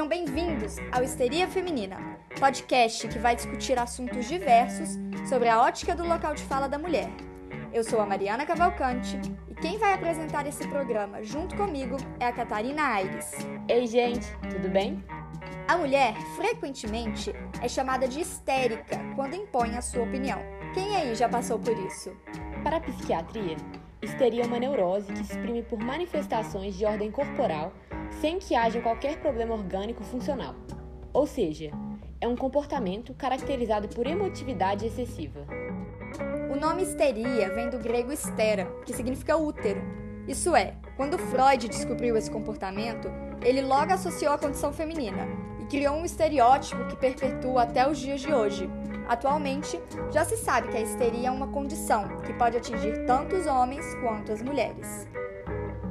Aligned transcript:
bem-vindos 0.00 0.76
ao 0.90 1.04
Histeria 1.04 1.46
Feminina, 1.46 1.98
podcast 2.40 3.06
que 3.08 3.18
vai 3.18 3.36
discutir 3.36 3.78
assuntos 3.78 4.26
diversos 4.26 4.98
sobre 5.28 5.50
a 5.50 5.60
ótica 5.60 5.94
do 5.94 6.02
local 6.02 6.34
de 6.34 6.42
fala 6.44 6.66
da 6.66 6.78
mulher. 6.78 7.10
Eu 7.74 7.84
sou 7.84 8.00
a 8.00 8.06
Mariana 8.06 8.46
Cavalcante 8.46 9.20
e 9.50 9.54
quem 9.54 9.76
vai 9.76 9.92
apresentar 9.92 10.46
esse 10.46 10.66
programa 10.66 11.22
junto 11.22 11.54
comigo 11.56 11.98
é 12.18 12.26
a 12.26 12.32
Catarina 12.32 12.82
Aires. 12.82 13.32
Ei, 13.68 13.86
gente, 13.86 14.26
tudo 14.50 14.70
bem? 14.70 15.04
A 15.68 15.76
mulher, 15.76 16.14
frequentemente, 16.36 17.30
é 17.60 17.68
chamada 17.68 18.08
de 18.08 18.22
histérica 18.22 18.98
quando 19.14 19.36
impõe 19.36 19.76
a 19.76 19.82
sua 19.82 20.04
opinião. 20.04 20.38
Quem 20.72 20.96
aí 20.96 21.14
já 21.14 21.28
passou 21.28 21.58
por 21.58 21.76
isso? 21.86 22.16
Para 22.64 22.78
a 22.78 22.80
psiquiatria, 22.80 23.56
histeria 24.00 24.44
é 24.44 24.46
uma 24.46 24.58
neurose 24.58 25.12
que 25.12 25.22
se 25.22 25.34
exprime 25.34 25.62
por 25.62 25.78
manifestações 25.78 26.76
de 26.76 26.86
ordem 26.86 27.10
corporal 27.10 27.74
sem 28.20 28.38
que 28.38 28.54
haja 28.54 28.80
qualquer 28.80 29.18
problema 29.20 29.54
orgânico 29.54 30.02
funcional. 30.04 30.54
Ou 31.12 31.26
seja, 31.26 31.70
é 32.20 32.28
um 32.28 32.36
comportamento 32.36 33.12
caracterizado 33.14 33.88
por 33.88 34.06
emotividade 34.06 34.86
excessiva. 34.86 35.46
O 36.52 36.56
nome 36.56 36.82
histeria 36.82 37.52
vem 37.52 37.68
do 37.68 37.78
grego 37.78 38.12
histera, 38.12 38.66
que 38.84 38.92
significa 38.92 39.36
útero. 39.36 39.82
Isso 40.28 40.54
é, 40.54 40.76
quando 40.96 41.18
Freud 41.18 41.68
descobriu 41.68 42.16
esse 42.16 42.30
comportamento, 42.30 43.10
ele 43.42 43.60
logo 43.60 43.92
associou 43.92 44.32
a 44.32 44.38
condição 44.38 44.72
feminina 44.72 45.26
e 45.60 45.64
criou 45.64 45.96
um 45.96 46.04
estereótipo 46.04 46.86
que 46.86 46.96
perpetua 46.96 47.62
até 47.62 47.88
os 47.88 47.98
dias 47.98 48.20
de 48.20 48.32
hoje. 48.32 48.70
Atualmente, 49.08 49.80
já 50.12 50.24
se 50.24 50.36
sabe 50.36 50.68
que 50.68 50.76
a 50.76 50.80
histeria 50.80 51.28
é 51.28 51.30
uma 51.30 51.48
condição 51.48 52.16
que 52.18 52.32
pode 52.34 52.56
atingir 52.56 53.04
tanto 53.04 53.34
os 53.34 53.46
homens 53.46 53.84
quanto 53.96 54.30
as 54.30 54.40
mulheres. 54.42 55.08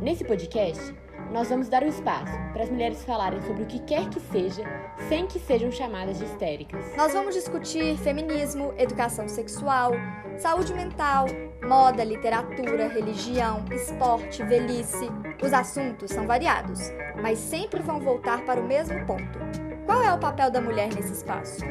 Nesse 0.00 0.24
podcast, 0.24 0.94
nós 1.32 1.48
vamos 1.48 1.68
dar 1.68 1.82
o 1.82 1.86
um 1.86 1.88
espaço 1.88 2.32
para 2.52 2.62
as 2.62 2.70
mulheres 2.70 3.04
falarem 3.04 3.40
sobre 3.42 3.62
o 3.62 3.66
que 3.66 3.78
quer 3.80 4.08
que 4.08 4.20
seja, 4.20 4.64
sem 5.08 5.26
que 5.26 5.38
sejam 5.38 5.70
chamadas 5.70 6.18
de 6.18 6.24
histéricas. 6.24 6.96
Nós 6.96 7.12
vamos 7.12 7.34
discutir 7.34 7.96
feminismo, 7.98 8.72
educação 8.78 9.28
sexual, 9.28 9.92
saúde 10.38 10.72
mental, 10.72 11.26
moda, 11.66 12.02
literatura, 12.02 12.88
religião, 12.88 13.64
esporte, 13.70 14.42
velhice. 14.42 15.08
Os 15.42 15.52
assuntos 15.52 16.10
são 16.10 16.26
variados, 16.26 16.80
mas 17.20 17.38
sempre 17.38 17.82
vão 17.82 18.00
voltar 18.00 18.44
para 18.44 18.60
o 18.60 18.66
mesmo 18.66 19.04
ponto. 19.06 19.38
Qual 19.84 20.02
é 20.02 20.12
o 20.12 20.18
papel 20.18 20.50
da 20.50 20.60
mulher 20.60 20.92
nesse 20.94 21.12
espaço? 21.12 21.64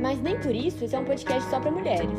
Mas 0.00 0.20
nem 0.20 0.38
por 0.38 0.54
isso 0.54 0.84
esse 0.84 0.94
é 0.94 0.98
um 0.98 1.04
podcast 1.04 1.48
só 1.50 1.60
para 1.60 1.70
mulheres. 1.70 2.18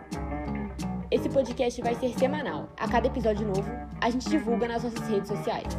Esse 1.09 1.29
podcast 1.29 1.81
vai 1.81 1.95
ser 1.95 2.09
semanal. 2.17 2.67
A 2.77 2.85
cada 2.87 3.07
episódio 3.07 3.47
novo, 3.47 3.71
a 4.01 4.09
gente 4.09 4.29
divulga 4.29 4.67
nas 4.67 4.83
nossas 4.83 5.07
redes 5.07 5.29
sociais. 5.29 5.77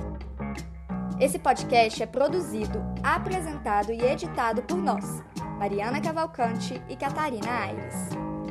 Esse 1.20 1.38
podcast 1.38 2.02
é 2.02 2.06
produzido, 2.06 2.84
apresentado 3.00 3.92
e 3.92 4.02
editado 4.02 4.62
por 4.62 4.76
nós, 4.76 5.22
Mariana 5.58 6.00
Cavalcante 6.00 6.82
e 6.88 6.96
Catarina 6.96 7.50
Aires. 7.50 7.94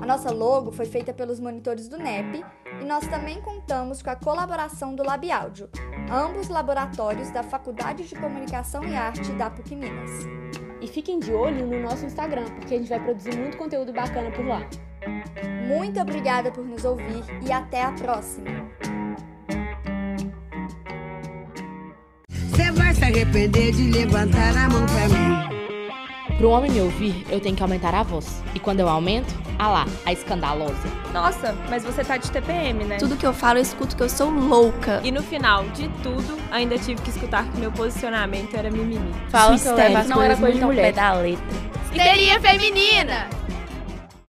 A 0.01 0.06
nossa 0.06 0.31
logo 0.31 0.72
foi 0.72 0.85
feita 0.85 1.13
pelos 1.13 1.41
monitores 1.41 1.90
do 1.90 1.97
NEP 1.97 2.44
e 2.81 2.85
nós 2.85 3.06
também 3.07 3.41
contamos 3.41 4.01
com 4.01 4.09
a 4.09 4.16
colaboração 4.16 4.96
do 4.96 5.03
Lab 5.03 5.29
Áudio, 5.29 5.69
ambos 6.09 6.47
laboratórios 6.47 7.29
da 7.31 7.44
Faculdade 7.44 8.07
de 8.07 8.16
Comunicação 8.16 8.81
e 8.85 8.95
Arte 8.95 9.34
da 9.34 9.50
PUC 9.50 9.75
Minas. 9.75 10.12
E 10.81 10.88
fiquem 10.88 11.19
de 11.19 11.34
olho 11.34 11.68
no 11.68 11.81
nosso 11.81 12.06
Instagram, 12.06 12.45
porque 12.56 12.75
a 12.75 12.78
gente 12.78 12.90
vai 12.90 13.00
produzir 13.01 13.38
muito 13.38 13.57
conteúdo 13.57 13.91
bacana 13.91 14.31
por 14.31 14.45
lá. 14.45 14.62
Muito 15.68 16.00
obrigada 16.00 16.50
por 16.50 16.63
nos 16.63 16.85
ouvir 16.85 17.24
e 17.45 17.51
até 17.51 17.84
a 17.84 17.91
próxima! 17.91 19.03
Você 22.53 22.72
vai 22.72 22.94
se 22.94 23.03
arrepender 23.03 23.72
de 23.72 23.90
levantar 23.90 24.56
a 24.56 24.69
mão 24.69 24.86
pra 24.86 25.09
mim. 25.09 26.38
Pro 26.38 26.52
homem 26.52 26.69
me 26.69 26.81
ouvir, 26.81 27.25
eu 27.31 27.40
tenho 27.40 27.56
que 27.56 27.64
aumentar 27.64 27.96
a 27.96 28.03
voz. 28.03 28.44
E 28.53 28.59
quando 28.59 28.80
eu 28.80 28.88
aumento, 28.88 29.34
ah 29.58 29.69
lá, 29.69 29.86
a 30.06 30.14
escandalosa. 30.14 30.88
Nossa, 31.12 31.56
mas 31.68 31.84
você 31.84 32.03
tá 32.03 32.16
de 32.16 32.30
TPM, 32.30 32.84
né? 32.84 32.97
Tudo 32.97 33.18
que 33.18 33.25
eu 33.25 33.34
falo, 33.34 33.58
eu 33.58 33.63
escuto 33.63 33.96
que 33.96 34.03
eu 34.03 34.09
sou 34.09 34.30
louca. 34.30 35.02
E 35.03 35.12
no 35.12 35.24
final 35.24 35.63
de 35.69 35.88
tudo, 36.03 36.38
ainda 36.52 36.78
tive 36.78 37.02
que 37.02 37.09
escutar 37.09 37.44
que 37.46 37.59
meu 37.59 37.72
posicionamento 37.72 38.56
era 38.56 38.69
mimimi. 38.69 39.12
Fala 39.30 39.58
que 39.58 39.66
eu 39.66 39.74
levo 39.74 39.97
as 39.97 40.08
não 40.08 40.22
era 40.22 40.38
coisa 40.38 40.59
de 40.59 40.63
mulher. 40.63 40.94
da 40.94 41.12
letra. 41.13 41.44
Histeria 41.92 42.40
feminina! 42.40 43.30